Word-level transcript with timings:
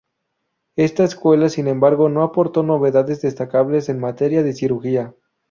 Esta 0.77 1.03
escuela 1.03 1.47
sin 1.47 1.67
embargo 1.67 2.09
no 2.09 2.23
aportó 2.23 2.63
novedades 2.63 3.21
destacables 3.21 3.87
en 3.87 3.99
materia 3.99 4.41
de 4.41 4.53
cirugía. 4.53 5.13